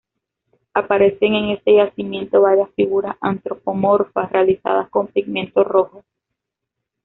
[0.73, 6.03] Aparecen en este yacimiento varias figuras antropomorfas realizadas con pigmento rojo.